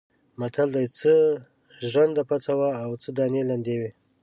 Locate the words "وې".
3.79-3.91